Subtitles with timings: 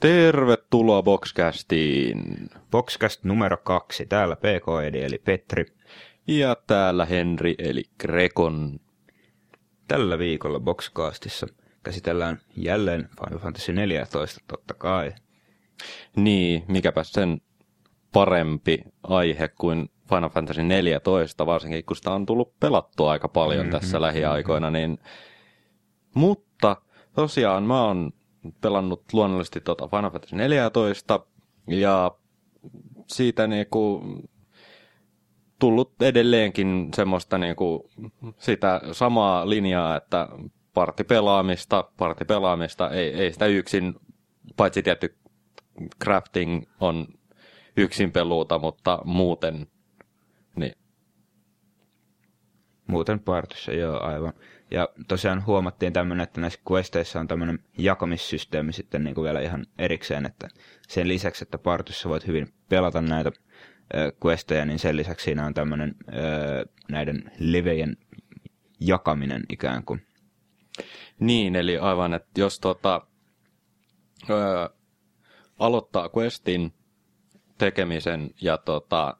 [0.00, 2.48] Tervetuloa Boxcastiin.
[2.70, 4.06] Boxcast numero kaksi.
[4.06, 5.66] Täällä PK Edi eli Petri.
[6.26, 8.80] Ja täällä Henri eli Grekon.
[9.88, 11.46] Tällä viikolla Boxcastissa
[11.82, 15.12] käsitellään jälleen Final Fantasy 14 totta kai.
[16.16, 17.40] Niin, mikäpä sen
[18.12, 23.80] parempi aihe kuin Final Fantasy 14, varsinkin kun sitä on tullut pelattua aika paljon mm-hmm,
[23.80, 24.70] tässä lähiaikoina.
[24.70, 24.98] Niin...
[26.14, 26.76] Mutta
[27.14, 28.12] tosiaan mä oon
[28.60, 31.20] pelannut luonnollisesti tota Final Fantasy 14
[31.66, 32.14] ja
[33.06, 34.02] siitä niinku
[35.58, 37.90] tullut edelleenkin semmoista niinku
[38.38, 40.28] sitä samaa linjaa, että
[40.74, 43.94] partipelaamista, partipelaamista, ei, ei sitä yksin,
[44.56, 45.16] paitsi tietty
[46.04, 47.06] crafting on
[47.76, 49.66] yksin peluuta, mutta muuten,
[50.56, 50.72] niin.
[52.86, 54.32] Muuten partissa, joo, aivan.
[54.70, 59.66] Ja tosiaan huomattiin tämmöinen, että näissä questeissa on tämmöinen jakamissysteemi sitten niin kuin vielä ihan
[59.78, 60.48] erikseen, että
[60.88, 63.32] sen lisäksi, että partyssa voit hyvin pelata näitä
[64.24, 65.94] questeja, niin sen lisäksi siinä on tämmöinen
[66.90, 67.96] näiden levejen
[68.80, 70.06] jakaminen ikään kuin.
[71.20, 73.06] Niin, eli aivan, että jos tota,
[74.30, 74.70] ö,
[75.58, 76.72] aloittaa questin
[77.58, 79.16] tekemisen ja tota,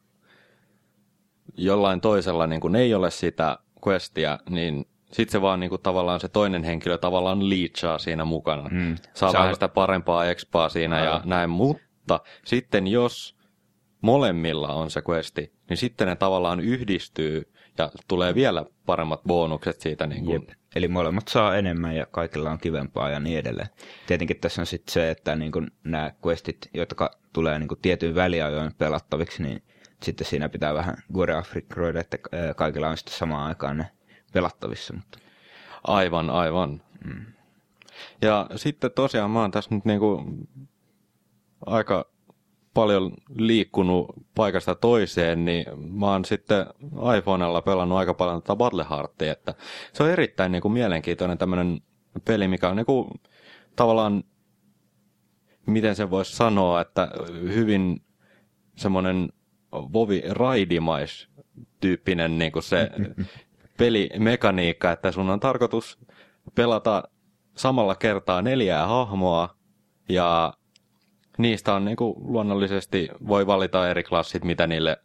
[1.56, 6.28] jollain toisella niin kun ei ole sitä questia, niin sitten se vaan niinku tavallaan se
[6.28, 8.68] toinen henkilö tavallaan liitsaa siinä mukana.
[8.70, 8.96] Mm.
[9.14, 11.12] Saa vähän sitä parempaa expaa siinä Aivan.
[11.12, 13.36] ja näin, mutta sitten jos
[14.00, 20.06] molemmilla on se questi, niin sitten ne tavallaan yhdistyy ja tulee vielä paremmat bonukset siitä.
[20.06, 20.46] Niin kuin...
[20.76, 23.68] Eli molemmat saa enemmän ja kaikilla on kivempaa ja niin edelleen.
[24.06, 28.14] Tietenkin tässä on sitten se, että niin kuin nämä questit, jotka tulee niin kuin tietyn
[28.14, 29.62] väliajoin pelattaviksi, niin
[30.02, 31.42] sitten siinä pitää vähän gore
[32.00, 32.18] että
[32.56, 33.86] kaikilla on sitten samaan aikaan ne
[34.32, 34.94] pelattavissa.
[34.94, 35.18] Mutta.
[35.84, 36.82] Aivan, aivan.
[37.04, 37.26] Mm.
[38.22, 40.24] Ja sitten tosiaan mä oon tässä nyt niinku
[41.66, 42.10] aika
[42.74, 46.66] paljon liikkunut paikasta toiseen, niin mä oon sitten
[47.18, 49.54] iPhonella pelannut aika paljon tätä Battle Heartia, että
[49.92, 51.80] se on erittäin niinku mielenkiintoinen tämmöinen
[52.24, 53.10] peli, mikä on niinku
[53.76, 54.24] tavallaan,
[55.66, 57.08] miten se voisi sanoa, että
[57.42, 58.02] hyvin
[58.76, 59.32] semmoinen
[59.72, 61.28] Vovi Raidimais
[61.80, 62.90] tyyppinen niin kuin se
[63.80, 65.98] pelimekaniikka, että sun on tarkoitus
[66.54, 67.02] pelata
[67.56, 69.48] samalla kertaa neljää hahmoa
[70.08, 70.52] ja
[71.38, 74.96] niistä on niin kuin luonnollisesti, voi valita eri klassit, mitä niille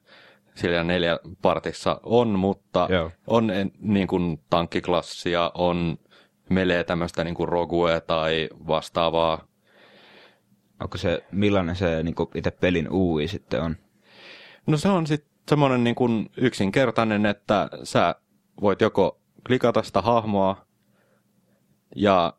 [0.55, 3.11] sillä neljä partissa on, mutta Joo.
[3.27, 5.97] on niin kuin tankkiklassia, on
[6.49, 9.47] melee tämmöistä niin kuin rogue tai vastaavaa.
[10.81, 13.75] Onko se, millainen se niin kuin itse pelin UI sitten on?
[14.67, 18.15] No se on sitten semmoinen niin kuin yksinkertainen, että sä
[18.61, 20.65] voit joko klikata sitä hahmoa
[21.95, 22.33] ja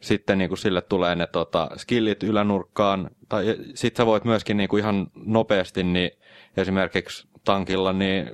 [0.00, 4.68] sitten niin kuin sille tulee ne tota, skillit ylänurkkaan, tai sitten sä voit myöskin niin
[4.68, 6.10] kuin ihan nopeasti, niin
[6.56, 8.30] esimerkiksi tankilla, niin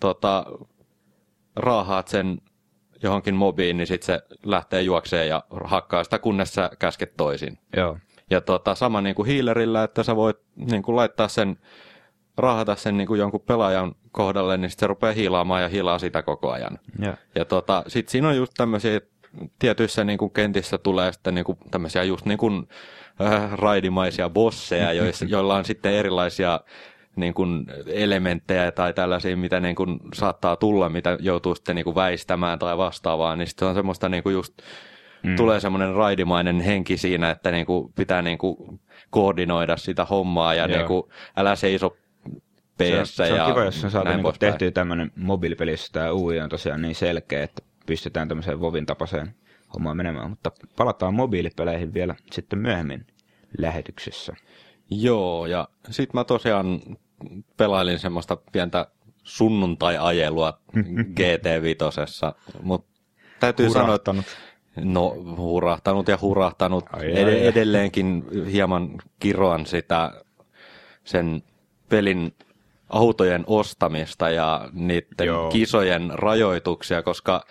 [0.00, 0.46] tota,
[1.56, 2.38] raahaat sen
[3.02, 7.58] johonkin mobiin, niin sitten se lähtee juokseen ja hakkaa sitä, kunnes sä käsket toisin.
[7.76, 7.98] Joo.
[8.30, 11.58] Ja tota, sama niin kuin healerillä, että sä voit niin kuin laittaa sen
[12.36, 16.22] raahata sen niin kuin jonkun pelaajan kohdalle, niin sitten se rupeaa hiilaamaan ja hiilaa sitä
[16.22, 16.78] koko ajan.
[16.98, 19.00] Ja, ja tota, sitten siinä on just tämmöisiä,
[19.58, 22.68] tietyissä niin kuin kentissä tulee sitten niin kuin tämmöisiä just niin kuin,
[23.20, 26.60] äh, raidimaisia bosseja, joissa, joilla on sitten erilaisia
[27.16, 31.94] niin kuin elementtejä tai tällaisia, mitä niin kuin saattaa tulla, mitä joutuu sitten niin kuin
[31.94, 34.54] väistämään tai vastaavaa, niin sitten on semmoista niin kuin just,
[35.22, 35.36] mm.
[35.36, 40.66] tulee semmoinen raidimainen henki siinä, että niin kuin pitää niin kuin koordinoida sitä hommaa ja
[40.66, 41.02] niin kuin,
[41.36, 41.96] älä seiso
[42.78, 46.40] PS se on, se on kiva, jos on saatu niin tehtyä tämmöinen mobiilipelissä, tämä UI
[46.40, 49.34] on tosiaan niin selkeä, että pystytään tämmöiseen Vovin tapaiseen
[49.74, 53.06] hommaan menemään, mutta palataan mobiilipeleihin vielä sitten myöhemmin
[53.58, 54.32] lähetyksessä.
[54.90, 56.80] Joo, ja sitten mä tosiaan
[57.56, 58.86] pelailin semmoista pientä
[59.22, 60.58] sunnuntai-ajelua
[61.20, 63.00] GT5, mutta
[63.40, 64.14] täytyy sanoa, että
[64.76, 66.84] No, hurahtanut ja hurahtanut.
[66.92, 67.46] Ai, ai, ai.
[67.46, 68.90] Edelleenkin hieman
[69.20, 70.12] kiroan sitä
[71.04, 71.42] sen
[71.88, 72.34] pelin
[72.92, 75.50] autojen ostamista ja niiden Joo.
[75.50, 77.44] kisojen rajoituksia, koska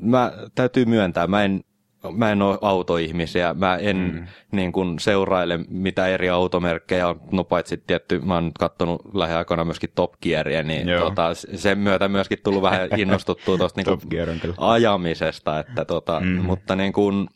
[0.00, 1.64] mä täytyy myöntää, mä en,
[2.12, 4.26] mä en ole autoihmisiä, mä en mm.
[4.52, 9.90] niin kuin seuraile mitä eri automerkkejä on, no paitsi tietty, mä oon katsonut lähiaikoina myöskin
[9.94, 16.20] Top Gearia, niin tota, sen myötä myöskin tullut vähän innostuttua tuosta niin ajamisesta, että tota,
[16.20, 16.44] mm.
[16.44, 17.28] mutta niin kuin,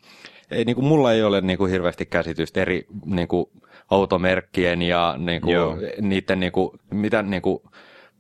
[0.51, 3.47] ei, niin kuin, mulla ei ole niin kuin, hirveästi käsitystä eri niin kuin,
[3.91, 5.57] automerkkien ja niin kuin,
[6.01, 7.59] niiden, niin kuin, mitä niin kuin,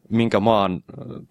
[0.08, 0.82] minkä maan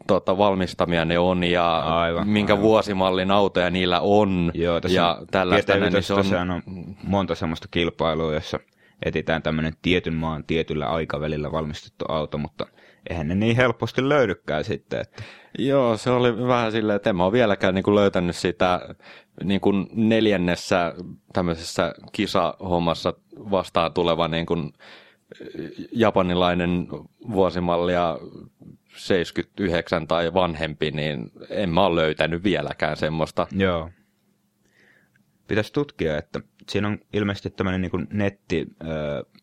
[0.07, 2.63] tota, valmistamia ne on ja Aivan, minkä aivan.
[2.63, 5.73] vuosimallin autoja niillä on Joo, tässä ja on, tällaista.
[5.73, 6.61] GT5 Niin se on, on
[7.03, 8.59] monta semmoista kilpailua, jossa
[9.05, 12.65] etsitään tämmöinen tietyn maan tietyllä aikavälillä valmistettu auto, mutta
[13.09, 15.01] eihän ne niin helposti löydykään sitten.
[15.01, 15.23] Että...
[15.59, 18.95] Joo, se oli vähän silleen, että en mä ole vieläkään niin kuin löytänyt sitä
[19.43, 20.93] niin kuin neljännessä
[21.33, 23.13] tämmöisessä kisahommassa
[23.51, 24.73] vastaan tuleva niin kuin
[25.91, 26.87] japanilainen
[27.31, 28.19] vuosimalli ja
[28.95, 33.47] 79 tai vanhempi, niin en mä ole löytänyt vieläkään semmoista.
[33.51, 33.89] Joo.
[35.47, 36.39] Pitäisi tutkia, että
[36.69, 38.67] siinä on ilmeisesti tämmöinen niin netti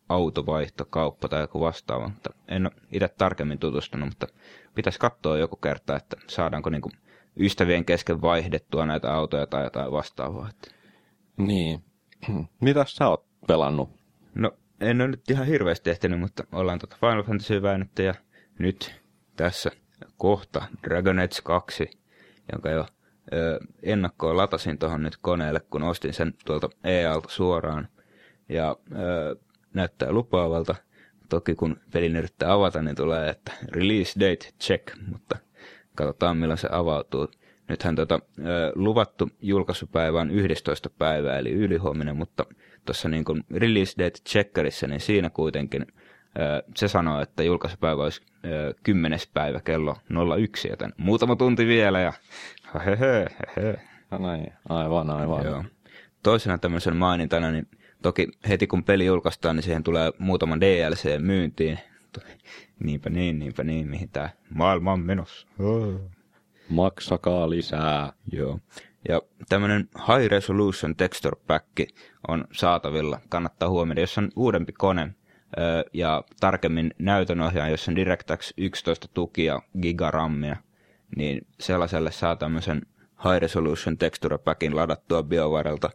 [0.09, 4.27] autovaihtokauppa tai joku vastaava, mutta en ole itse tarkemmin tutustunut, mutta
[4.75, 6.93] pitäisi katsoa joku kerta, että saadaanko niin kuin
[7.39, 10.49] ystävien kesken vaihdettua näitä autoja tai jotain vastaavaa.
[11.37, 11.83] Niin.
[12.61, 13.89] Mitäs sä oot pelannut?
[14.35, 18.13] No, en ole nyt ihan hirveästi ehtinyt, mutta ollaan tuota Final Fantasy väännetty ja
[18.59, 19.01] nyt
[19.35, 19.71] tässä
[20.17, 21.89] kohta Dragon Age 2,
[22.51, 22.85] jonka jo
[23.33, 27.87] ö, ennakkoon latasin tuohon nyt koneelle, kun ostin sen tuolta EALta suoraan.
[28.49, 29.35] Ja ö,
[29.75, 30.75] näyttää lupaavalta.
[31.29, 35.37] Toki kun pelin yrittää avata, niin tulee, että release date check, mutta
[35.95, 37.27] katsotaan milloin se avautuu.
[37.67, 38.19] Nythän tota,
[38.75, 40.89] luvattu julkaisupäivä on 11.
[40.89, 42.45] päivää, eli ylihuominen, mutta
[42.85, 45.85] tuossa niin kuin release date checkerissä, niin siinä kuitenkin
[46.75, 49.19] se sanoo, että julkaisupäivä olisi ö, 10.
[49.33, 49.97] päivä kello
[50.37, 52.13] 01, joten muutama tunti vielä ja
[52.85, 53.25] hehe,
[53.57, 53.79] hehe.
[54.11, 55.45] No näin, aivan, aivan.
[55.45, 55.63] Joo.
[56.23, 57.67] Toisena tämmöisen mainintana, niin
[58.05, 61.79] toki heti kun peli julkaistaan, niin siihen tulee muutama DLC myyntiin.
[62.79, 65.47] Niinpä niin, niinpä niin, mihin tämä maailma on menossa.
[66.69, 68.13] Maksakaa lisää.
[68.31, 68.59] Joo.
[69.09, 71.67] Ja tämmöinen High Resolution Texture Pack
[72.27, 73.19] on saatavilla.
[73.29, 75.13] Kannattaa huomioida, jos on uudempi kone
[75.93, 80.55] ja tarkemmin näytönohjaaja, jos on DirectX 11 tukia gigarammia,
[81.15, 82.81] niin sellaiselle saa tämmöisen
[83.23, 85.89] High Resolution Texture Packin ladattua BioWarelta.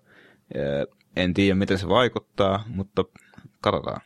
[1.17, 3.05] En tiedä, miten se vaikuttaa, mutta
[3.61, 4.01] katsotaan.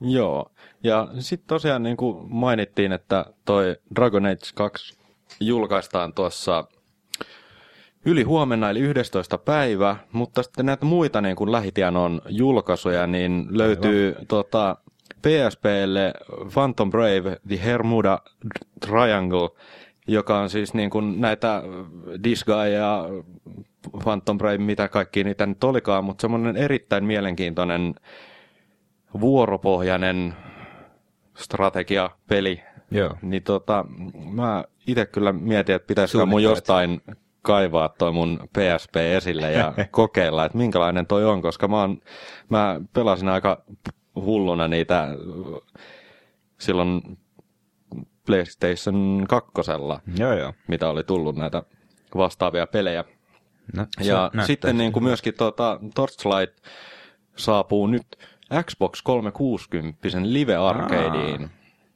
[0.00, 0.50] Joo,
[0.82, 4.98] ja sitten tosiaan niin kuin mainittiin, että toi Dragon Age 2
[5.40, 6.64] julkaistaan tuossa
[8.04, 9.38] yli huomenna, eli 11.
[9.38, 14.76] päivä, mutta sitten näitä muita niin kuin lähitianon julkaisuja, niin löytyy tota,
[15.22, 16.14] PSPlle
[16.52, 18.18] Phantom Brave, The Hermuda
[18.80, 19.50] Triangle,
[20.06, 21.62] joka on siis niin kuin näitä
[22.24, 23.04] Disgaea ja
[24.02, 27.94] Phantom Brave, mitä kaikki niitä nyt olikaan, mutta semmoinen erittäin mielenkiintoinen
[29.20, 30.34] vuoropohjainen
[31.36, 32.62] strategiapeli.
[32.90, 33.16] Joo.
[33.22, 33.84] Niin tota,
[34.32, 37.00] mä itse kyllä mietin, että pitäisikö mun jostain
[37.42, 42.00] kaivaa toi mun PSP esille ja kokeilla, että minkälainen toi on, koska mä, oon,
[42.48, 43.64] mä pelasin aika
[44.14, 45.08] hulluna niitä
[46.58, 47.18] silloin
[48.26, 49.52] PlayStation 2,
[50.18, 50.52] Joo, joo.
[50.68, 51.62] mitä oli tullut näitä
[52.16, 53.04] vastaavia pelejä.
[53.76, 56.58] No, Ja sitten niin kuin myöskin tuota, Torchlight
[57.36, 58.06] saapuu nyt
[58.62, 61.50] Xbox 360 live arcadeen.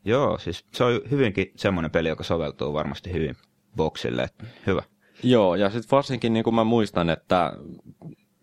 [0.05, 3.37] Joo, siis se on hyvinkin semmoinen peli, joka soveltuu varmasti hyvin
[3.77, 4.23] boxille.
[4.23, 4.83] Että hyvä.
[5.23, 7.53] Joo, ja sitten varsinkin niin kuin mä muistan, että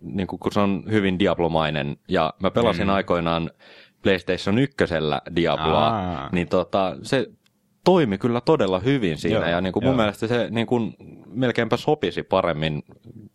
[0.01, 2.93] niin kuin, kun se on hyvin diablomainen, ja mä pelasin mm.
[2.93, 3.51] aikoinaan
[4.01, 4.75] PlayStation 1
[5.35, 6.29] Diabloa, Aa.
[6.31, 7.27] niin tota, se
[7.83, 9.97] toimi kyllä todella hyvin siinä, Joo, ja niin kuin mun joo.
[9.97, 10.95] mielestä se niin kuin,
[11.25, 12.83] melkeinpä sopisi paremmin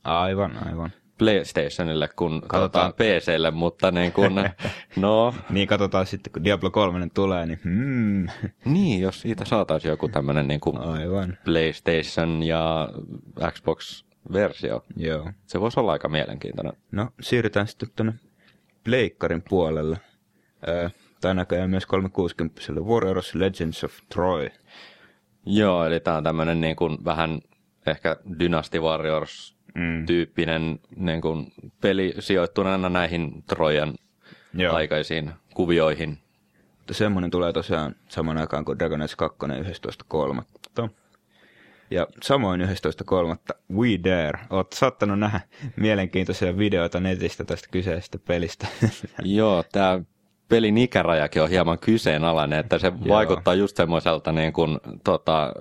[0.04, 0.90] Aivan, aivan.
[1.18, 2.92] PlayStationille kuin Katsotaan.
[2.92, 4.34] PClle, mutta niin kuin,
[4.96, 8.28] no, Niin katsotaan sitten, kun Diablo 3 tulee, niin hmm.
[8.64, 11.38] niin, jos siitä saataisiin joku tämmöinen niin kuin Aivan.
[11.44, 12.88] PlayStation ja
[13.50, 14.84] Xbox-versio.
[14.96, 15.30] Joo.
[15.46, 16.72] Se voisi olla aika mielenkiintoinen.
[16.92, 18.12] No, siirrytään sitten tuonne
[18.84, 20.00] Pleikkarin puolelle.
[20.68, 20.88] Öö,
[21.20, 24.50] tai näköjään myös 360 Warriors Legends of Troy.
[25.46, 27.40] Joo, eli tämä on tämmöinen niin kuin vähän
[27.86, 28.78] ehkä Dynasty
[29.74, 30.00] Mm.
[30.10, 33.94] Warriors-tyyppinen niin kuin peli sijoittuneena näihin Trojan
[34.54, 34.74] Joo.
[34.74, 36.18] aikaisiin kuvioihin.
[36.90, 39.38] Semmoinen tulee tosiaan saman aikaan kuin Dragon Age 2
[40.78, 40.90] 11.3.
[41.90, 42.66] Ja samoin 11.3.
[43.74, 44.38] We Dare.
[44.50, 45.40] Oot saattanut nähdä
[45.76, 48.66] mielenkiintoisia videoita netistä tästä kyseisestä pelistä.
[49.22, 50.00] Joo, tämä
[50.48, 53.08] pelin ikärajakin on hieman kyseenalainen, että se Joo.
[53.08, 55.52] vaikuttaa just semmoiselta niin kuin, tota,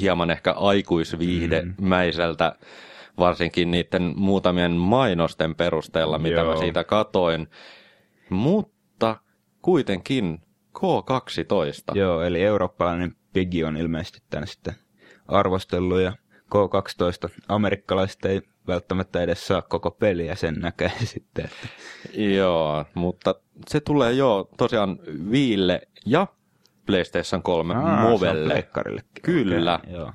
[0.00, 2.56] hieman ehkä aikuisviihdemäiseltä,
[3.18, 6.54] varsinkin niiden muutamien mainosten perusteella, mitä Joo.
[6.54, 7.48] mä siitä katoin.
[8.30, 9.16] Mutta
[9.62, 10.40] kuitenkin
[10.78, 11.98] K12.
[11.98, 14.74] Joo, eli eurooppalainen Piggy on ilmeisesti tänne sitten
[15.28, 16.12] arvostellut ja
[16.54, 21.44] K12 amerikkalaiset ei välttämättä edes saa koko peliä, sen näkee sitten.
[21.44, 21.68] Että
[22.20, 23.34] Joo, mutta
[23.68, 24.98] se tulee jo tosiaan
[25.30, 26.26] Viille ja
[26.86, 28.68] PlayStation 3 Aa, Movelle.
[29.22, 29.74] Kyllä.
[29.74, 30.12] Okei, joo.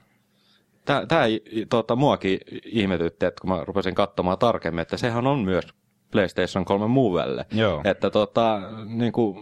[0.90, 1.24] Tämä, tämä
[1.70, 5.68] tota, muakin ihmetytti, että kun mä rupesin katsomaan tarkemmin, että sehän on myös
[6.12, 7.46] PlayStation 3 Movelle.
[7.52, 7.82] Joo.
[7.84, 9.36] Että tota, niin kuin,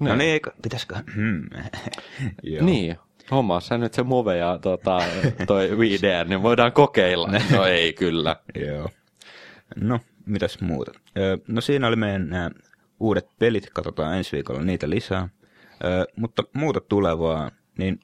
[0.00, 0.94] No niin, eikö- pitäisikö?
[1.14, 1.42] Hmm.
[2.42, 2.64] Joo.
[2.64, 2.96] niin,
[3.30, 4.98] hommaa sä nyt se Move ja tota,
[5.46, 7.28] toi VR, niin voidaan kokeilla.
[7.56, 8.36] No ei kyllä.
[8.54, 8.88] Joo.
[9.76, 10.92] No, mitäs muuta?
[11.18, 12.50] Öö, no siinä oli meidän nämä
[13.00, 15.28] uudet pelit, katsotaan ensi viikolla niitä lisää.
[15.84, 18.00] Öö, mutta muuta tulevaa, niin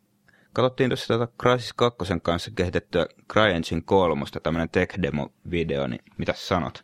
[0.56, 6.82] katsottiin tuossa tätä Crysis 2 kanssa kehitettyä CryEngine 3, tämmöinen tech-demo-video, niin mitä sanot?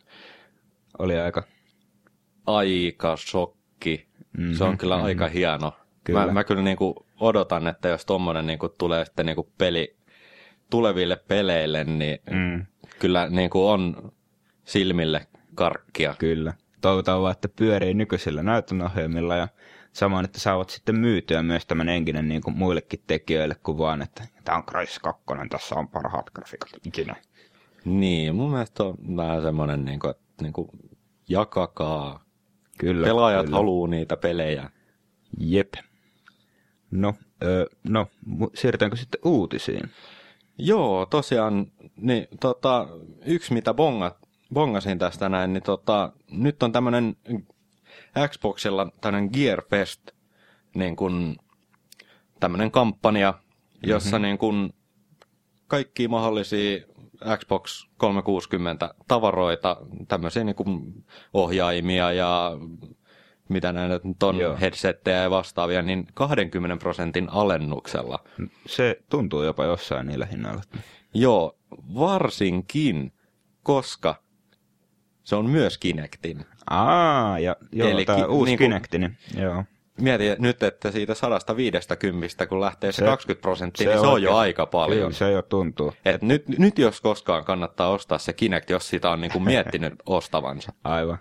[0.99, 1.43] Oli aika...
[2.45, 4.07] Aika shokki.
[4.37, 5.05] Mm-hmm, se on kyllä mm-hmm.
[5.05, 5.71] aika hieno.
[6.03, 6.25] Kyllä.
[6.25, 9.95] Mä, mä kyllä niinku odotan, että jos tommonen niinku tulee sitten niinku peli
[10.69, 12.65] tuleville peleille, niin Mm.
[12.99, 14.11] kyllä niinku on
[14.65, 16.15] silmille karkkia.
[16.19, 16.53] Kyllä.
[16.81, 19.47] Toivotaan vaan, että pyörii nykyisillä näytönohjelmilla ja
[19.93, 24.23] samoin, että saavat sitten myytyä myös tämän enkinen niin kuin muillekin tekijöille kuin vaan, että
[24.43, 27.15] tämä on Crysis 2, tässä on parhaat grafiikat ikinä.
[27.85, 30.69] Niin, mun mielestä on vähän semmoinen, niinku, että niinku,
[31.29, 32.23] jakakaa.
[32.77, 33.07] Kyllä.
[33.07, 33.57] Pelaajat kyllä.
[33.57, 34.69] haluaa niitä pelejä.
[35.39, 35.73] Jep.
[36.91, 38.07] No, ö, no,
[38.53, 39.91] siirrytäänkö sitten uutisiin?
[40.57, 42.87] Joo, tosiaan, niin tota,
[43.25, 44.17] yksi mitä bongat,
[44.53, 47.15] bongasin tästä näin, niin tota, nyt on tämmönen
[48.27, 50.01] Xboxilla tämmönen Gear Fest,
[50.75, 51.35] niin kun,
[52.39, 53.33] tämmönen kampanja,
[53.83, 54.21] jossa mm-hmm.
[54.21, 54.73] niin kun
[55.67, 56.79] kaikki mahdollisia
[57.37, 62.51] Xbox 360 tavaroita, tämmöisiä niin kuin ohjaimia ja
[63.49, 64.57] mitä näitä nyt on, Joo.
[64.61, 68.19] headsettejä ja vastaavia, niin 20 prosentin alennuksella.
[68.65, 70.63] Se tuntuu jopa jossain niillä hinnoilla.
[71.13, 71.57] Joo,
[71.95, 73.13] varsinkin,
[73.63, 74.22] koska
[75.23, 76.45] se on myös Kinectin.
[76.69, 79.63] Aa, ja joo, Eli tämä uusi niin joo.
[80.01, 84.35] Mieti nyt, että siitä 150, kun lähtee se, Se- 20 prosenttia, niin se on jo
[84.35, 84.99] aika paljon.
[84.99, 85.93] Kyllä, se jo tuntuu.
[86.05, 90.73] Et nyt, nyt jos koskaan kannattaa ostaa se Kinect, jos sitä on niinku miettinyt ostavansa.
[90.83, 91.17] Aivan.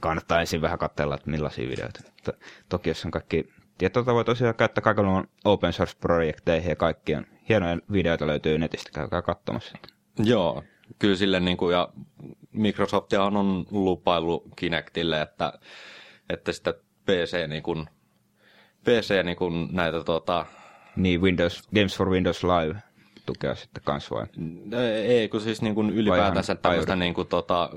[0.00, 2.00] Kannattaa ensin vähän katsella, että millaisia videoita.
[2.24, 2.32] To-
[2.68, 8.26] Toki jos on kaikki tietoa voi tosiaan käyttää kaikilla open source-projekteihin ja kaikkien hienoja videoita
[8.26, 9.78] löytyy netistä, käykää katsomassa.
[10.18, 10.62] Joo,
[10.98, 11.88] kyllä sille niin kuin, ja
[12.54, 15.52] Microsoftihan on lupaillut Kinectille, että,
[16.30, 16.74] että sitä
[17.06, 17.86] PC, niin kuin,
[18.84, 20.46] PC niin kuin näitä tota,
[20.96, 22.76] Niin, Windows, Games for Windows Live
[23.26, 24.26] tukea sitten kans vai?
[25.04, 27.70] ei kun siis niin kuin ylipäätänsä tämmöistä niin kuin, tota,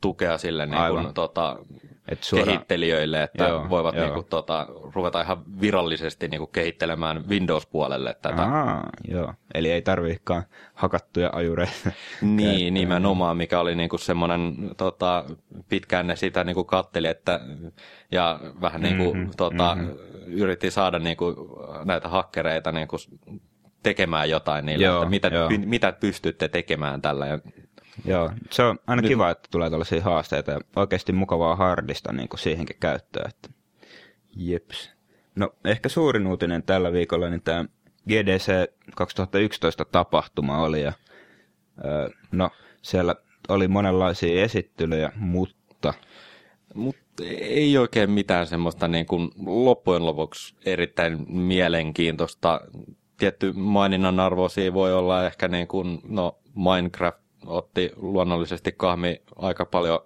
[0.00, 1.58] tukea sille niin kuin, tota,
[2.08, 4.04] Et suoraan- kehittelijöille, että Joo, voivat joo.
[4.04, 8.42] niin kuin, tota, ruveta ihan virallisesti niin kuin, kehittelemään Windows-puolelle tätä.
[8.42, 9.34] Aa, joo.
[9.54, 10.42] Eli ei tarviikaan
[10.74, 11.90] hakattuja ajureita.
[12.22, 15.24] Niin, nimenomaan, mikä oli niinku semmoinen, tota,
[15.68, 17.40] pitkään ne sitä niinku katteli, että,
[18.10, 19.76] ja vähän niinku, Mhm, tota,
[20.26, 21.34] yritti saada niinku
[21.84, 22.96] näitä hakkereita niinku
[23.82, 27.26] tekemään jotain niille, Joo, että mitä, py, mitä pystytte tekemään tällä.
[27.26, 27.38] Ja,
[28.04, 32.40] Joo, se on aina kiva, että tulee tällaisia haasteita ja oikeasti mukavaa hardista niin kuin
[32.40, 33.28] siihenkin käyttöä.
[33.28, 33.48] Että...
[34.36, 34.90] Jeps.
[35.34, 37.64] No ehkä suurin uutinen tällä viikolla, niin tämä
[38.08, 38.52] GDC
[38.94, 40.92] 2011 tapahtuma oli ja
[41.84, 42.50] öö, no
[42.82, 43.14] siellä
[43.48, 45.94] oli monenlaisia esittelyjä, mutta
[46.74, 52.60] mutta ei oikein mitään semmoista niin kuin loppujen lopuksi erittäin mielenkiintoista.
[53.16, 60.00] Tietty maininnan arvoisia voi olla ehkä niin kuin, no Minecraft otti luonnollisesti kahmi aika paljon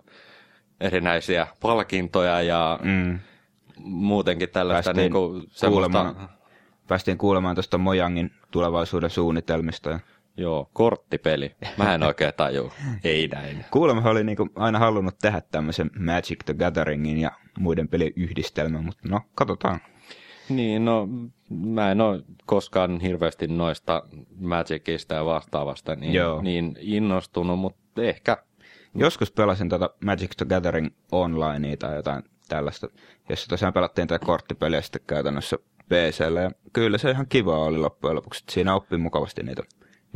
[0.80, 3.18] erinäisiä palkintoja ja mm,
[3.78, 6.28] muutenkin tällaista Päästiin niin kuin semmoista, kuulemaan.
[6.88, 10.00] päästiin kuulemaan tuosta Mojangin tulevaisuuden suunnitelmista ja
[10.36, 11.56] joo, korttipeli.
[11.76, 12.72] Mä en oikein tajua.
[13.04, 13.64] ei näin.
[13.70, 19.08] Kuulemma oli niinku aina halunnut tehdä tämmöisen Magic the Gatheringin ja muiden pelien yhdistelmän, mutta
[19.08, 19.80] no, katsotaan.
[20.48, 21.08] Niin, no
[21.50, 24.02] mä en ole koskaan hirveästi noista
[24.40, 26.42] Magicista ja vastaavasta niin, Joo.
[26.42, 28.36] niin innostunut, mutta ehkä
[28.98, 32.88] Joskus pelasin tätä Magic the Gathering Onlinea tai jotain tällaista,
[33.28, 35.56] jossa tosiaan pelattiin tätä korttipeliä sitten käytännössä
[35.88, 36.40] PCllä.
[36.40, 39.62] Ja kyllä se ihan kiva oli loppujen lopuksi, että siinä oppi mukavasti niitä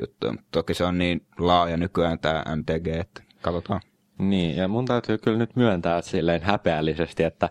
[0.00, 0.32] juttuja.
[0.32, 3.80] Mutta toki se on niin laaja nykyään tämä MTG, että katsotaan.
[4.18, 7.49] Niin, ja mun täytyy kyllä nyt myöntää silleen häpeällisesti, että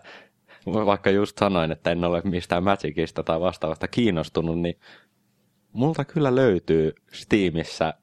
[0.72, 4.74] vaikka just sanoin, että en ole mistään Magicista tai vastaavasta kiinnostunut, niin
[5.72, 7.94] multa kyllä löytyy Steamissa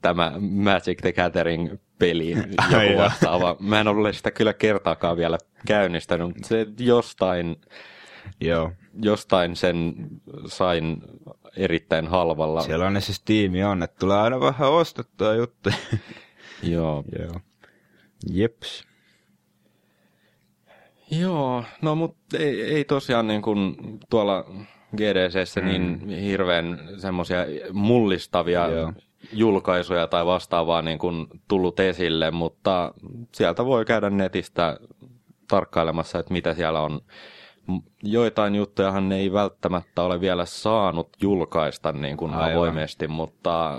[0.00, 2.30] tämä Magic the Gathering peli,
[2.72, 3.56] joku vastaava.
[3.60, 7.56] Mä en ole sitä kyllä kertaakaan vielä käynnistänyt, mutta se jostain,
[8.40, 9.94] Joo, jostain sen
[10.46, 11.02] sain
[11.56, 12.62] erittäin halvalla.
[12.62, 15.74] sellainen se Steam on, että tulee aina vähän ostettua juttuja.
[16.62, 17.04] Joo.
[17.18, 17.40] Joo.
[18.32, 18.89] Jeps.
[21.10, 23.76] Joo, no mutta ei, ei tosiaan niin kuin
[24.10, 24.44] tuolla
[24.96, 25.66] GDCssä mm.
[25.66, 27.38] niin hirveän semmoisia
[27.72, 28.92] mullistavia Joo.
[29.32, 32.94] julkaisuja tai vastaavaa niin kuin tullut esille, mutta
[33.34, 34.76] sieltä voi käydä netistä
[35.48, 37.00] tarkkailemassa, että mitä siellä on.
[38.02, 42.52] Joitain juttujahan ne ei välttämättä ole vielä saanut julkaista niin kuin Aivan.
[42.52, 43.78] avoimesti, mutta,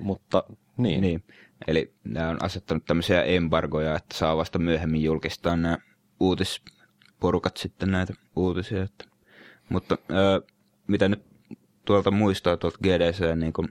[0.00, 0.44] mutta
[0.76, 1.00] niin.
[1.00, 1.24] Niin.
[1.66, 5.78] Eli nämä on asettanut tämmöisiä embargoja, että saa vasta myöhemmin julkistaa nämä
[6.22, 8.82] uutisporukat sitten näitä uutisia.
[8.82, 9.04] Että.
[9.68, 10.40] Mutta ää,
[10.86, 11.24] mitä nyt
[11.84, 13.68] tuolta muistaa tuolta GDC niin kun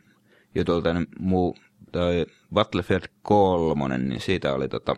[0.56, 1.58] jutulta, niin muu,
[1.92, 4.96] toi Battlefield 3, niin siitä oli tota,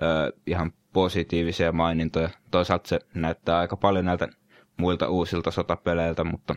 [0.00, 2.30] ää, ihan positiivisia mainintoja.
[2.50, 4.28] Toisaalta se näyttää aika paljon näiltä
[4.76, 6.56] muilta uusilta sotapeleiltä, mutta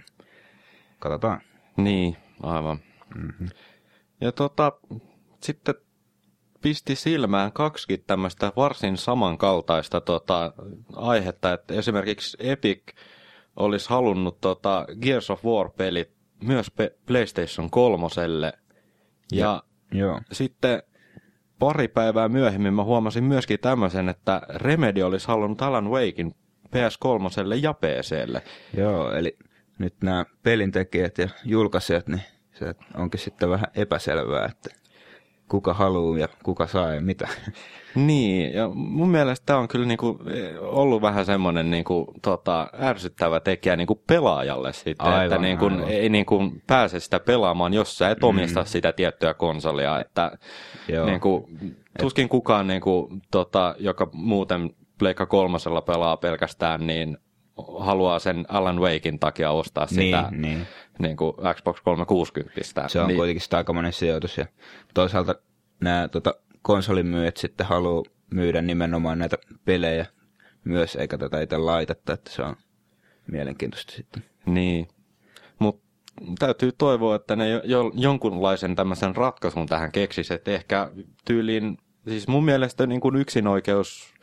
[0.99, 1.41] katsotaan.
[1.77, 2.79] Niin, aivan.
[3.15, 3.47] Mm-hmm.
[4.21, 4.71] Ja tota,
[5.41, 5.75] sitten
[6.63, 10.53] pisti silmään kaksi tämmöistä varsin samankaltaista tota,
[10.95, 12.81] aihetta, että esimerkiksi Epic
[13.55, 16.11] olisi halunnut tota Gears of War-pelit
[16.43, 18.07] myös pe- PlayStation 3.
[19.31, 20.21] Ja Joo.
[20.31, 20.83] sitten
[21.59, 26.35] pari päivää myöhemmin mä huomasin myöskin tämmöisen, että Remedy olisi halunnut Alan Wakein
[26.67, 28.41] PS3 ja PClle.
[28.77, 29.37] Joo, eli
[29.79, 32.21] nyt nämä pelintekijät ja julkaisijat, niin
[32.53, 34.82] se onkin sitten vähän epäselvää, että
[35.53, 37.27] kuka haluaa ja kuka saa ja mitä.
[37.95, 40.19] Niin, ja mun mielestä tämä on kyllä niinku
[40.61, 45.83] ollut vähän semmoinen niinku, tota, ärsyttävä tekijä niinku pelaajalle sitten, Aivan, että niinku, aivan.
[45.87, 50.31] ei niinku pääse sitä pelaamaan, jos sä et omista sitä tiettyä konsolia, että
[50.87, 51.05] Joo.
[51.05, 51.49] niinku,
[51.99, 57.17] tuskin kukaan, niinku, tota, joka muuten Pleikka kolmosella pelaa pelkästään, niin
[57.79, 60.67] haluaa sen Alan Wakein takia ostaa sitä Niin, niin.
[60.99, 62.87] Niinku Xbox 360.
[62.87, 64.37] Se on niin, kuitenkin sitä aikamoinen sijoitus.
[64.37, 64.45] Ja
[64.93, 65.35] toisaalta
[65.79, 70.05] nämä tota, konsolimyyjät sitten haluaa myydä nimenomaan näitä pelejä
[70.63, 72.55] myös, eikä tätä itse laitetta, että se on
[73.27, 74.25] mielenkiintoista sitten.
[74.45, 74.87] Niin,
[75.59, 75.83] mutta
[76.39, 80.91] täytyy toivoa, että ne jo, jo, jonkunlaisen tämmöisen ratkaisun tähän keksisi, että ehkä
[81.25, 84.13] tyyliin, siis mun mielestä niin kuin yksinoikeus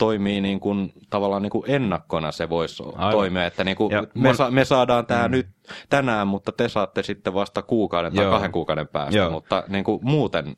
[0.00, 3.12] toimii niin kuin, tavallaan niin kuin ennakkona se voisi Aivan.
[3.12, 5.32] toimia, että niin kuin Ja me, mon- sa, me saadaan tämä mm.
[5.32, 5.46] nyt
[5.88, 8.32] tänään, mutta te saatte sitten vasta kuukauden tai Joo.
[8.32, 9.30] kahden kuukauden päästä, Joo.
[9.30, 10.56] mutta niin kuin muuten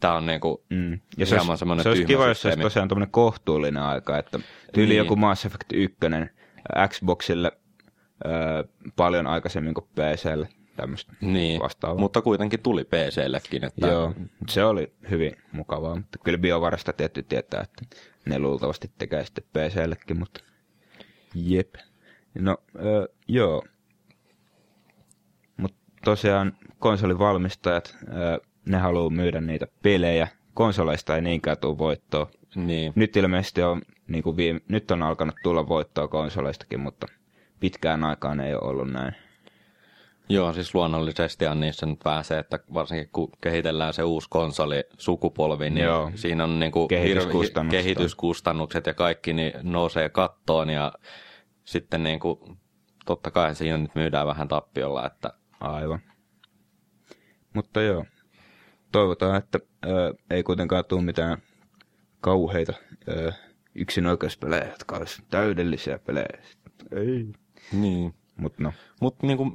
[0.00, 0.98] tämä on niin kuin, Mm.
[1.16, 2.62] Ja se Hieman olisi, semmoinen se olisi kiva, jos se olisi systeemi.
[2.62, 4.40] tosiaan tämmöinen kohtuullinen aika, että
[4.72, 4.98] tyyli Niin.
[4.98, 5.96] joku Mass Effect 1
[6.88, 7.52] Xboxille
[8.26, 8.64] öö,
[8.96, 11.98] paljon aikaisemmin kuin PClle, tämmöistä niin, vastaavaa.
[12.00, 14.14] mutta kuitenkin tuli PCllekin, että Joo,
[14.48, 20.18] se oli hyvin mukavaa, mutta kyllä BioVarasta tietty tietää, että ne luultavasti tekee sitten PCllekin,
[20.18, 20.40] mutta
[21.34, 21.74] jep.
[22.38, 23.62] No, öö, joo.
[25.56, 30.28] Mutta tosiaan konsolivalmistajat, öö, ne haluaa myydä niitä pelejä.
[30.54, 32.30] Konsoleista ei niinkään tule voittoa.
[32.54, 37.06] niin, Nyt ilmeisesti on, niin kuin viime, nyt on alkanut tulla voittoa konsoleistakin, mutta
[37.60, 39.14] pitkään aikaan ei ole ollut näin.
[40.28, 45.84] Joo, siis luonnollisesti niissä nyt pääsee, että varsinkin kun kehitellään se uusi konsoli sukupolvi, niin
[45.84, 46.10] Joo.
[46.14, 50.92] siinä on niin kuin Kehityskustannukset kehityskustannukset ja kaikki niin nousee kattoon ja
[51.64, 52.38] sitten niin kuin,
[53.06, 56.00] totta kai siinä nyt myydään vähän tappiolla, että Aivan.
[57.54, 58.04] Mutta joo,
[58.92, 61.38] toivotaan, että ö, ei kuitenkaan tule mitään
[62.20, 62.72] kauheita
[63.08, 63.32] ö,
[63.74, 66.28] yksinoikeuspelejä, jotka olisi täydellisiä pelejä.
[66.92, 67.26] Ei.
[67.72, 68.14] niin.
[68.36, 69.52] Mutta no, Mutta niin kuin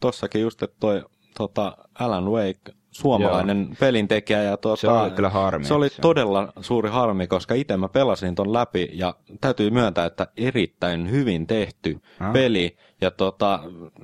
[0.00, 1.04] tossakin just, että toi
[1.36, 3.74] tota Alan Wake, suomalainen Joo.
[3.80, 7.76] pelintekijä ja tota, Se oli kyllä harmi, Se oli se- todella suuri harmi, koska itse
[7.76, 12.32] mä pelasin ton läpi ja täytyy myöntää, että erittäin hyvin tehty Ah.
[12.32, 13.60] peli ja tota,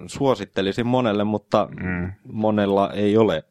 [0.06, 2.12] suosittelisin monelle, mutta Mm.
[2.32, 3.44] monella ei ole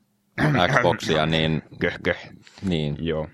[0.78, 2.30] Xboxia, niin, köh, köh.
[2.66, 2.98] niin.
[3.00, 3.28] Joo.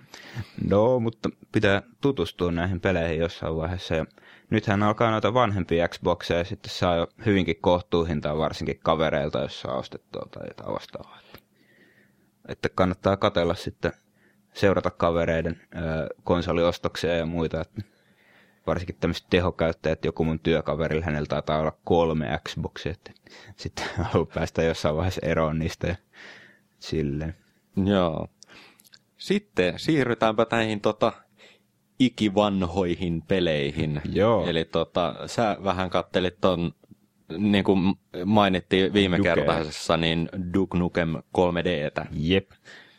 [0.69, 3.95] No, mutta pitää tutustua näihin peleihin jossain vaiheessa.
[3.95, 4.05] Ja
[4.49, 9.77] nythän alkaa noita vanhempia Xboxeja ja sitten saa jo hyvinkin kohtuuhintaa varsinkin kavereilta, jos saa
[9.77, 11.19] ostettua tai jotain vastaavaa.
[12.47, 13.91] Että, kannattaa katella sitten,
[14.53, 15.61] seurata kavereiden
[16.23, 17.61] konsoliostoksia ja muita.
[17.61, 17.81] Että
[18.67, 23.11] varsinkin tämmöiset tehokäyttäjät, joku mun työkaverilla, hänellä taitaa olla kolme Xboxia, että
[23.55, 25.95] sitten haluaa päästä jossain vaiheessa eroon niistä ja
[26.79, 27.35] silleen.
[27.85, 28.27] Joo.
[29.17, 31.13] Sitten siirrytäänpä näihin tota,
[31.99, 34.01] ikivanhoihin peleihin.
[34.13, 34.47] Joo.
[34.47, 36.71] Eli tota, sä vähän kattelit ton,
[37.37, 39.29] niin kuin mainittiin viime Duke.
[39.29, 42.05] kertaisessa, niin Duke Nukem 3Dtä.
[42.11, 42.51] Jep.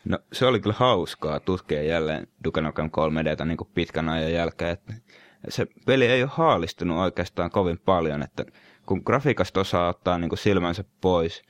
[0.05, 4.71] No se oli kyllä hauskaa tutkia jälleen Duke Nukem 3Dtä niin kuin pitkän ajan jälkeen.
[4.71, 4.93] Että
[5.49, 8.45] se peli ei ole haalistunut oikeastaan kovin paljon, että
[8.85, 11.43] kun grafiikasta osaa ottaa niin kuin silmänsä pois,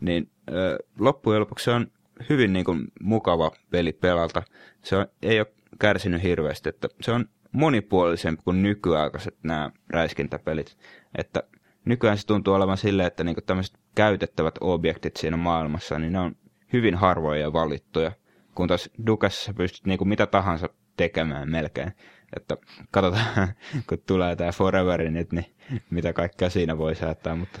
[0.00, 1.86] niin ö, loppujen lopuksi se on
[2.28, 4.42] hyvin niin kuin mukava peli pelata.
[4.82, 5.46] Se on, ei ole
[5.80, 10.76] kärsinyt hirveästi, että se on monipuolisempi kuin nykyaikaiset nämä räiskintäpelit.
[11.18, 11.42] Että
[11.84, 16.36] nykyään se tuntuu olevan silleen, että niinku tämmöiset käytettävät objektit siinä maailmassa, niin ne on
[16.72, 18.12] hyvin harvoja ja valittuja.
[18.54, 21.92] Kun taas Dukessa pystyt niinku mitä tahansa tekemään melkein.
[22.36, 22.56] Että
[22.90, 23.48] katsotaan,
[23.88, 25.54] kun tulee tämä Forever nyt, niin
[25.90, 27.60] mitä kaikkea siinä voi säätää, mutta,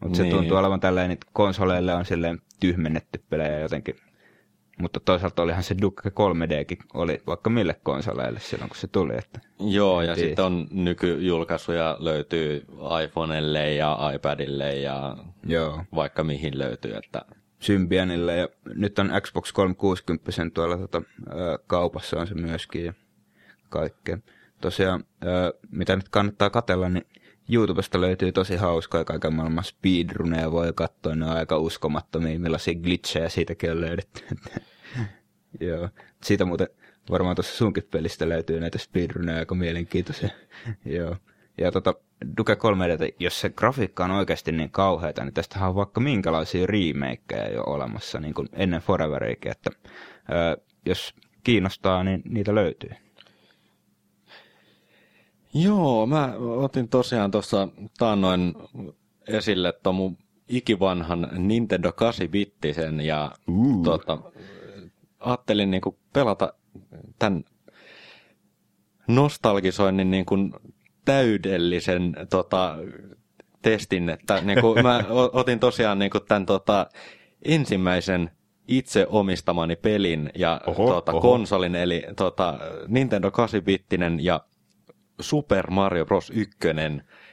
[0.00, 0.30] mutta niin.
[0.32, 3.96] se tuntuu olevan tälleen, että konsoleille on silleen tyhmennetty pelejä jotenkin.
[4.80, 9.12] Mutta toisaalta olihan se Duke 3Dkin oli vaikka mille konsoleille silloin, kun se tuli.
[9.18, 12.64] Että Joo, ja sitten on nykyjulkaisuja löytyy
[13.04, 15.84] iPhonelle ja iPadille ja Joo.
[15.94, 16.96] vaikka mihin löytyy.
[16.96, 17.22] Että...
[17.60, 21.02] Symbianille ja nyt on Xbox 360 tuolla tota,
[21.66, 22.92] kaupassa on se myöskin ja
[23.68, 24.18] kaikkea.
[24.60, 25.04] Tosiaan,
[25.70, 27.06] mitä nyt kannattaa katella, niin
[27.52, 33.28] YouTubesta löytyy tosi hauskaa kaiken maailman speedruneja voi katsoa, ne on aika uskomattomia, millaisia glitchejä
[33.28, 34.24] siitäkin on löydetty.
[35.60, 35.88] Joo,
[36.22, 36.68] siitä muuten
[37.10, 40.28] varmaan tuossa sunkin pelistä löytyy näitä speedruneja aika mielenkiintoisia.
[40.84, 41.16] Joo.
[41.58, 41.94] Ja tota,
[42.36, 47.52] Duke 3D, jos se grafiikka on oikeasti niin kauheata, niin tästä on vaikka minkälaisia remakeja
[47.52, 49.70] jo olemassa niin kuin ennen Foreverikin, että
[50.28, 50.56] ää,
[50.86, 52.90] jos kiinnostaa, niin niitä löytyy.
[55.62, 58.54] Joo, mä otin tosiaan tuossa taannoin
[59.28, 63.82] esille tuon mun ikivanhan Nintendo 8-bittisen ja uh.
[63.84, 64.18] tota,
[65.20, 66.52] ajattelin niinku pelata
[67.18, 67.44] tämän
[69.08, 70.36] nostalgisoinnin niinku
[71.04, 72.76] täydellisen tota,
[73.62, 76.86] testin, että niinku, mä otin tosiaan niinku tämän tota,
[77.44, 78.30] ensimmäisen
[78.68, 81.20] itse omistamani pelin ja oho, tota, oho.
[81.20, 84.40] konsolin, eli tota, Nintendo 8-bittinen ja
[85.20, 86.30] Super Mario Bros.
[86.34, 86.58] 1.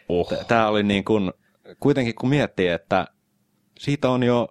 [0.10, 0.34] Oh.
[0.48, 1.34] Tämä oli niin kuin,
[1.80, 3.08] kuitenkin kun miettii, että
[3.80, 4.48] siitä on jo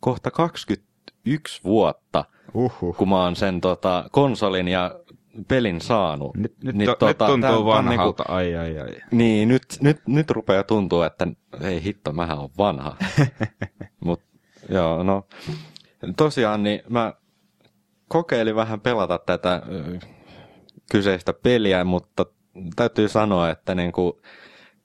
[0.00, 2.96] kohta 21 vuotta, Uhuh.
[2.96, 5.00] kun mä oon sen tota, konsolin ja
[5.48, 6.36] pelin saanut.
[6.36, 8.96] Nyt, nyt, niin, to, tota, nyt tuntuu niinku- vanhalta, niinku, ai ai ai.
[9.10, 11.26] Niin, nyt, nyt, nyt rupeaa tuntua, että
[11.60, 12.96] ei hitto, mähän on vanha.
[14.04, 14.20] Mut
[14.68, 15.26] joo, no
[16.16, 17.12] tosiaan niin mä
[18.08, 19.62] kokeilin vähän pelata tätä
[20.92, 22.26] kyseistä peliä, mutta
[22.76, 24.12] täytyy sanoa, että niin kuin,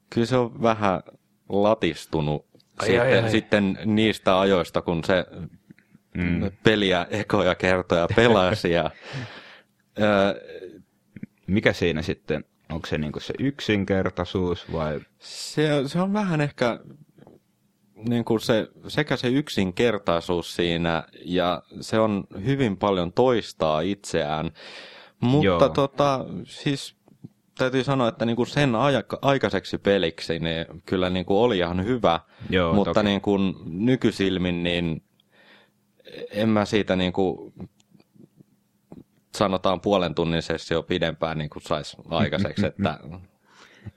[0.10, 1.02] kyllä se on vähän
[1.50, 2.46] latistunut
[2.80, 3.32] ai, sitten, ai, ai.
[3.32, 5.26] sitten niistä ajoista, kun se
[6.18, 6.52] mm.
[6.64, 8.72] peliä ekoja kertoja pelasi.
[8.72, 8.92] ja,
[10.00, 10.36] ää,
[11.48, 15.00] Mikä siinä sitten, onko se niinku se yksinkertaisuus vai?
[15.20, 16.80] Se, se on vähän ehkä
[18.10, 24.52] niin kuin se, sekä se yksinkertaisuus siinä ja se on hyvin paljon toistaa itseään.
[25.20, 25.70] Mutta Joo.
[25.70, 26.97] tota, siis
[27.58, 32.74] täytyy sanoa, että niinku sen aika, aikaiseksi peliksi niin kyllä niinku oli ihan hyvä, Joo,
[32.74, 33.06] mutta toki.
[33.06, 35.04] niinku nykysilmin niin
[36.32, 37.54] en mä siitä niinku
[39.36, 43.00] sanotaan puolen tunnin sessio pidempään niin kuin saisi aikaiseksi, että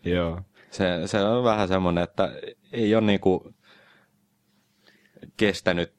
[0.04, 0.40] Joo.
[0.70, 2.32] Se, se on vähän semmoinen, että
[2.72, 3.54] ei ole niinku
[5.36, 5.92] kestänyt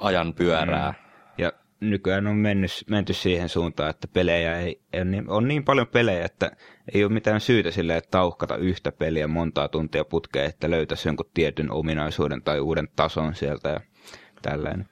[0.00, 0.90] ajan pyörää.
[0.90, 1.03] Mm.
[1.90, 6.24] Nykyään on mennyt, menty siihen suuntaan, että pelejä ei, on niin, on niin paljon pelejä,
[6.24, 6.56] että
[6.94, 11.30] ei ole mitään syytä sille, että tauhkata yhtä peliä montaa tuntia putkeen, että löytäisi jonkun
[11.34, 13.80] tietyn ominaisuuden tai uuden tason sieltä ja
[14.42, 14.88] tällainen.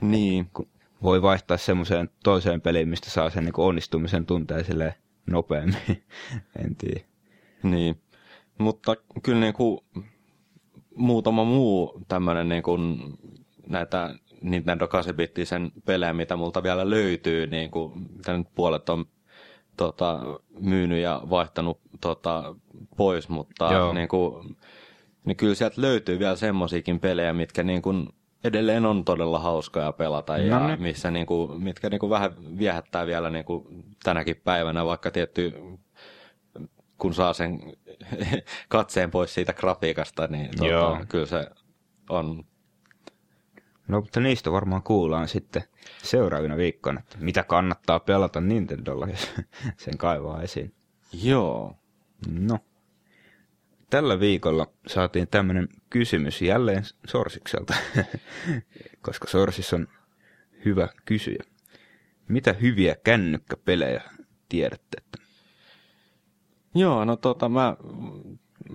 [0.00, 0.50] Niin.
[0.52, 0.68] Kun
[1.02, 4.94] voi vaihtaa semmoiseen toiseen peliin, mistä saa sen niin onnistumisen tunteen sille
[5.30, 5.76] nopeammin.
[6.64, 7.00] en tiedä.
[7.62, 8.00] Niin,
[8.58, 9.80] mutta kyllä niin kuin
[10.94, 12.98] muutama muu tämmöinen niin kuin
[13.66, 19.04] näitä Nintendo 8-bittisen pelejä, mitä multa vielä löytyy, niin kuin, mitä nyt puolet on
[19.76, 20.20] tota,
[20.60, 22.54] myynyt ja vaihtanut tota,
[22.96, 24.56] pois, mutta niin kuin,
[25.24, 28.08] niin kyllä sieltä löytyy vielä semmoisiakin pelejä, mitkä niin kuin,
[28.44, 30.82] edelleen on todella hauskaa pelata no ja niin.
[30.82, 35.54] missä niin kuin, mitkä niin kuin vähän viehättää vielä niin kuin tänäkin päivänä, vaikka tietty
[36.98, 37.60] kun saa sen
[38.68, 41.46] katseen pois siitä grafiikasta, niin tuota, kyllä se
[42.08, 42.44] on
[43.88, 45.62] No, mutta niistä varmaan kuullaan sitten
[46.02, 49.30] seuraavina viikkoina, että mitä kannattaa pelata Nintendolla, jos
[49.84, 50.74] sen kaivaa esiin.
[51.22, 51.76] Joo.
[52.30, 52.58] No.
[53.90, 57.74] Tällä viikolla saatiin tämmöinen kysymys jälleen Sorsikselta,
[59.06, 59.88] koska Sorsis on
[60.64, 61.44] hyvä kysyjä.
[62.28, 64.02] Mitä hyviä kännykkäpelejä
[64.48, 64.98] tiedätte?
[66.74, 67.76] Joo, no tota, mä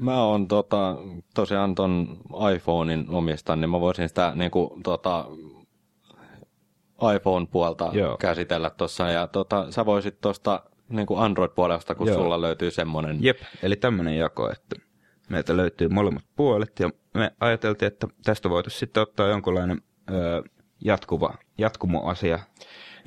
[0.02, 0.96] mä oon tota,
[1.34, 2.18] tosiaan ton
[2.56, 5.26] iPhonein omistan, niin mä voisin sitä niin kuin, tota,
[7.16, 8.18] iPhone-puolta Joo.
[8.18, 9.10] käsitellä tuossa.
[9.10, 12.18] Ja tota, sä voisit tuosta niin kuin Android-puolesta, kun Joo.
[12.18, 13.18] sulla löytyy semmoinen.
[13.22, 14.76] Jep, eli tämmöinen jako, että
[15.30, 16.80] meiltä löytyy molemmat puolet.
[16.80, 20.44] Ja me ajateltiin, että tästä voitaisiin sitten ottaa jonkunlainen ö,
[20.86, 22.40] jatkuva, jatkumoasia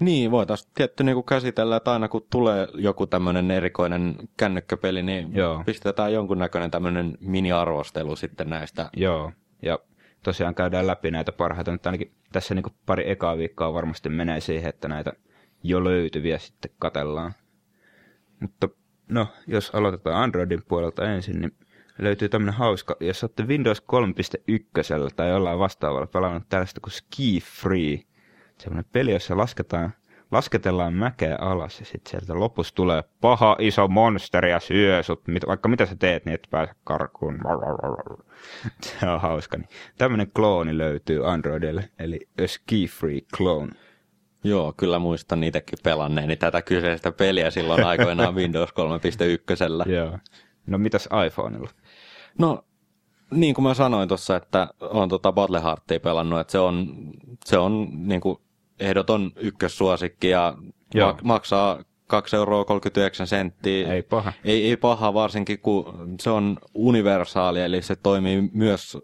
[0.00, 5.34] Niin, voitaisiin tietty niin kuin käsitellä, että aina kun tulee joku tämmöinen erikoinen kännykkäpeli, niin
[5.34, 5.62] Joo.
[5.66, 8.90] pistetään jonkunnäköinen tämmöinen mini-arvostelu sitten näistä.
[8.96, 9.32] Joo,
[9.62, 9.78] ja
[10.22, 14.68] tosiaan käydään läpi näitä parhaita, mutta ainakin tässä niin pari ekaa viikkoa varmasti menee siihen,
[14.68, 15.12] että näitä
[15.62, 17.32] jo löytyviä sitten katellaan.
[18.40, 18.68] Mutta
[19.08, 21.52] no, jos aloitetaan Androidin puolelta ensin, niin
[21.98, 28.00] löytyy tämmöinen hauska, jos olette Windows 3.1 tai jollain vastaavalla pelannut tällaista kuin Ski Free.
[28.58, 29.94] Semmoinen peli, jossa lasketaan,
[30.30, 35.46] lasketellaan mäkeä alas ja sitten sieltä lopussa tulee paha iso monsteri ja syö sut, mit,
[35.46, 37.38] vaikka mitä sä teet, niin et pääse karkuun.
[39.00, 39.56] Se on hauska.
[39.56, 43.72] Niin tämmöinen klooni löytyy Androidille, eli A Ski Free Clone.
[44.44, 49.92] Joo, kyllä muistan itsekin pelanneeni tätä kyseistä peliä silloin aikoinaan Windows 3.1.
[49.92, 50.18] Joo.
[50.66, 51.70] No mitäs iPhoneilla?
[52.38, 52.64] No,
[53.30, 56.94] niin kuin mä sanoin tuossa, että on tota Battle Heartia pelannut, että se on,
[57.44, 58.38] se on niin kuin
[58.80, 60.54] ehdoton ykkössuosikki ja
[60.94, 61.12] Joo.
[61.12, 63.92] mak- maksaa 2 euroa 39 senttiä.
[63.92, 64.32] Ei paha.
[64.44, 68.98] Ei, ei paha, varsinkin kun se on universaali, eli se toimii myös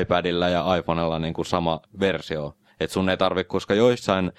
[0.00, 2.56] iPadilla ja iPhonella niin kuin sama versio.
[2.80, 4.32] Et sun ei tarvitse, koska joissain,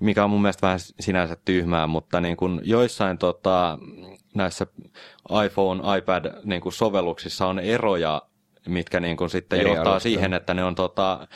[0.00, 3.78] mikä on mun mielestä vähän sinänsä tyhmää, mutta niin kuin joissain tota,
[4.34, 4.66] näissä
[5.46, 8.22] iPhone, iPad niin kuin sovelluksissa on eroja,
[8.68, 11.28] mitkä niin kuin sitten Eri johtaa siihen, että ne on tota,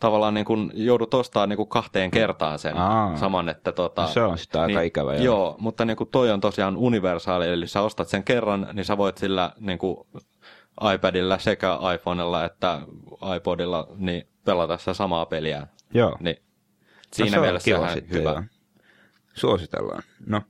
[0.00, 3.16] tavallaan niin kuin joudut ostamaan niin kuin kahteen kertaan sen Aa.
[3.16, 5.24] saman, että tota, No se on sitten aika ikävä, joo.
[5.24, 8.96] Joo, mutta niin kuin toi on tosiaan universaali, eli sä ostat sen kerran, niin sä
[8.98, 9.96] voit sillä niin kuin
[10.94, 12.80] iPadilla sekä iPhonella että
[13.36, 15.66] iPodilla niin pelata sitä samaa peliä.
[15.94, 16.16] Joo.
[16.20, 18.30] Niin No siinä se on mielessä kiva ihan sitten, hyvä.
[18.30, 18.42] joo.
[19.34, 20.02] Suositellaan.
[20.26, 20.42] No,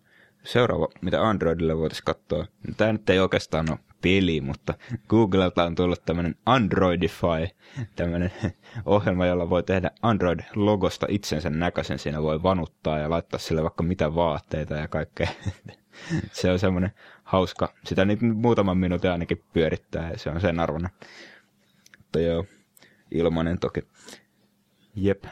[0.45, 2.47] seuraava, mitä Androidille voitaisiin katsoa.
[2.77, 4.75] Tämä nyt ei oikeastaan ole peli, mutta
[5.09, 7.49] Googlelta on tullut tämmöinen Androidify,
[7.97, 8.33] tämmöinen
[8.87, 11.99] ohjelma, jolla voi tehdä Android-logosta itsensä näköisen.
[11.99, 15.29] Siinä voi vanuttaa ja laittaa sille vaikka mitä vaatteita ja kaikkea.
[16.33, 16.91] Se on semmoinen
[17.25, 17.75] hauska.
[17.85, 20.91] Sitä nyt muutaman minuutin ainakin pyörittää ja se on sen arvoinen.
[21.99, 22.45] Mutta joo,
[23.11, 23.81] ilmanen toki.
[24.95, 25.25] Jep.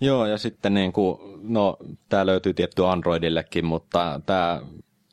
[0.00, 1.76] Joo, ja sitten niin kuin, no,
[2.08, 4.62] tämä löytyy tietty Androidillekin, mutta tämä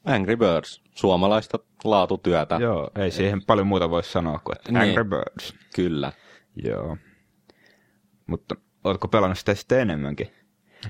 [0.06, 2.56] Angry Birds, suomalaista laatutyötä.
[2.56, 4.82] Joo, ei siihen paljon muuta voi sanoa kuin että Niin.
[4.90, 5.54] Angry Birds.
[5.76, 6.12] Kyllä.
[6.64, 6.98] Joo.
[8.28, 10.32] Mutta ootko pelannut sitä sitten enemmänkin?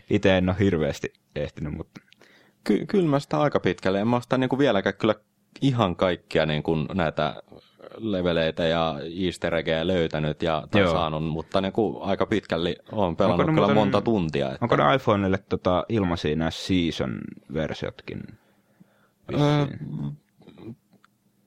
[0.10, 2.01] Itse en ole hirveästi ehtinyt, mutta
[2.63, 4.01] Ky- kyllä mä sitä aika pitkälle.
[4.01, 5.15] En mä sitä niin kuin vieläkään kyllä
[5.62, 7.36] ihan kaikkia niin kuin näitä
[7.97, 13.47] leveleitä ja easter eggejä löytänyt ja tai saanut, mutta niin kuin aika pitkälle on pelannut
[13.47, 14.45] ne kyllä muuten- monta tuntia.
[14.51, 18.21] Että, onko ne iPhoneille tota, ilmaisia nämä Season-versiotkin?
[19.34, 19.68] Öö,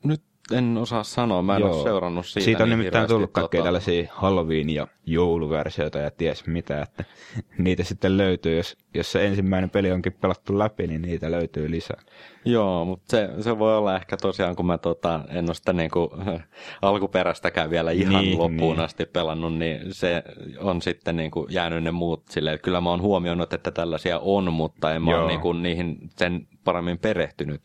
[0.05, 1.75] nyt en osaa sanoa, mä en Joo.
[1.75, 6.11] ole seurannut siitä Siitä on niin nimittäin tullut kaikkea tota- tällaisia Halloween- ja jouluversioita ja
[6.11, 7.05] ties mitä, että
[7.59, 8.57] niitä sitten löytyy.
[8.57, 12.01] Jos, jos se ensimmäinen peli onkin pelattu läpi, niin niitä löytyy lisää.
[12.45, 15.91] Joo, mutta se, se voi olla ehkä tosiaan, kun mä tota, en ole sitä niin
[15.91, 16.11] kuin,
[16.83, 18.85] alkuperäistäkään vielä ihan Niin, loppuun niin.
[18.85, 20.23] asti pelannut, niin se
[20.59, 22.61] on sitten niin kuin jäänyt ne muut silleen.
[22.61, 26.47] Kyllä mä oon huomioinut, että tällaisia on, mutta en mä ole niin kuin niihin sen
[26.69, 27.63] paremmin perehtynyt.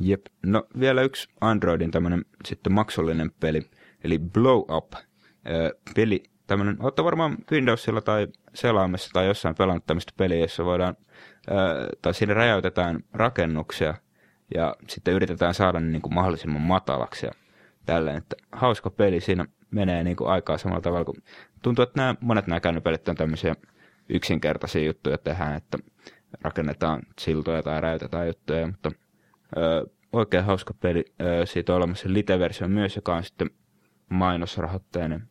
[0.00, 0.26] Jep.
[0.46, 3.62] No vielä yksi Androidin tämmönen sitten maksullinen peli,
[4.04, 4.92] eli Blow Up.
[5.50, 10.96] Öö, peli, tämmönen, olette varmaan Windowsilla tai selaimessa tai jossain pelannut tämmöistä peliä, jossa voidaan,
[11.50, 13.94] öö, tai siinä räjäytetään rakennuksia
[14.54, 17.32] ja sitten yritetään saada ne niin kuin mahdollisimman matalaksi ja
[17.86, 21.22] tälleen, että hauska peli, siinä menee niin kuin aikaa samalla tavalla kuin,
[21.62, 23.54] tuntuu, että nämä, monet nämä kännypelit on tämmöisiä
[24.08, 25.78] yksinkertaisia juttuja tehdään, että
[26.42, 28.92] rakennetaan siltoja tai räytetään juttuja, mutta
[29.56, 31.04] Ö, oikein hauska peli.
[31.20, 33.50] Ö, siitä on olemassa lite-versio myös, joka on sitten
[34.08, 35.28] mainosrahoitteinen.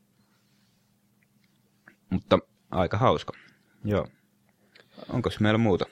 [2.09, 2.39] Mutta
[2.71, 3.33] aika hauska.
[3.85, 4.07] Joo.
[5.09, 5.85] Onko meillä muuta?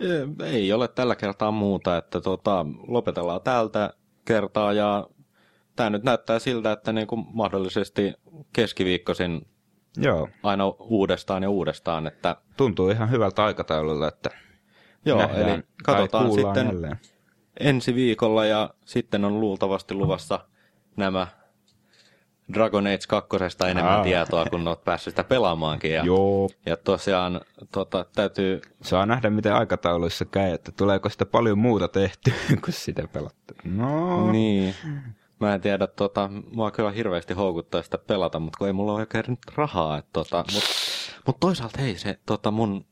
[0.00, 3.90] Ei- Ei ole tällä kertaa muuta, että tota, lopetellaan tältä
[4.24, 5.06] kertaa ja
[5.76, 8.14] tämä nyt näyttää siltä, että niin kuin mahdollisesti
[8.52, 9.46] keskiviikkoisin
[9.96, 10.28] Joo.
[10.42, 14.30] aina uudestaan ja uudestaan, että Tuntuu ihan hyvältä aikataululta, että
[15.06, 16.96] joo, nähdään eli katsotaan sitten Jälleen.
[17.60, 20.40] ensi viikolla ja sitten on luultavasti luvassa
[20.96, 21.26] nämä
[22.52, 23.36] Dragon Age 2
[23.70, 24.02] enemmän Aa.
[24.04, 25.92] tietoa, kun olet päässyt sitä pelaamaankin.
[25.92, 26.48] Ja, Joo.
[26.66, 27.40] ja tosiaan
[27.72, 32.32] tota, täytyy, Saa nähdä, miten aikatauluissa käy, että tuleeko sitä paljon muuta tehty
[32.64, 33.54] kuin sitä pelattu.
[33.64, 34.74] No, niin,
[35.40, 39.00] mä en tiedä, tota, mua kyllä hirveästi houkuttaa sitä pelata, mutta kun ei mulla ole
[39.00, 39.98] oikein nyt rahaa.
[39.98, 40.68] Et, tota, mutta
[41.26, 42.86] mut toisaalta hei, se tota, mun,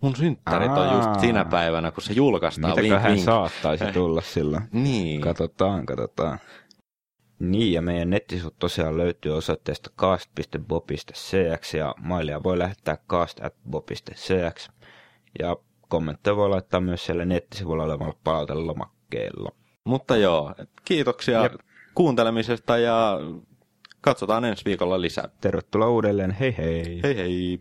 [0.00, 1.18] mun synttärit on just Aa.
[1.18, 2.76] sinä päivänä, kun se julkaistaan.
[2.76, 3.24] Mitäköhän vink.
[3.24, 4.62] saattaisi tulla silloin.
[4.72, 5.20] Niin.
[5.20, 6.38] Katsotaan, katsotaan.
[7.38, 14.68] Niin, ja meidän nettisivut tosiaan löytyy osoitteesta cast.bob.cx ja mailia voi lähettää cast.bob.cx.
[15.38, 15.56] Ja
[15.88, 19.52] kommentteja voi laittaa myös siellä nettisivuilla olevalla palautelomakkeella.
[19.84, 21.52] Mutta joo, kiitoksia Jep.
[21.94, 23.18] kuuntelemisesta ja
[24.00, 25.28] katsotaan ensi viikolla lisää.
[25.40, 27.00] Tervetuloa uudelleen, hei hei!
[27.02, 27.60] Hei hei!